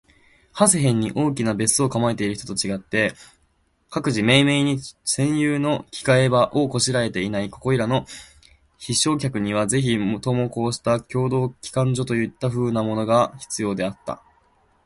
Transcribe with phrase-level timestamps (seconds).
[0.57, 3.13] 長谷辺（はせへん）に大きな別荘を構えている人と違って、
[3.91, 8.07] 各自めいめいに専有の着換場（きがえば）を拵（こしら）えていないここいらの
[8.79, 14.23] 避暑客には、ぜひともこうした共同着換所といった風（ふう）なものが必要なのであった。